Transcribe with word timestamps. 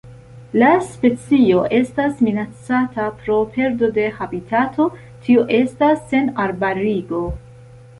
La 0.61 0.69
specio 0.85 1.59
estas 1.81 2.23
minacata 2.29 3.07
pro 3.21 3.37
perdo 3.59 3.93
de 4.01 4.09
habitato 4.27 4.91
tio 5.29 5.49
estas 5.63 6.07
senarbarigo. 6.13 7.27